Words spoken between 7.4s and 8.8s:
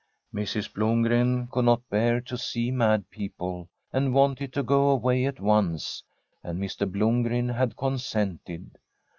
had consented.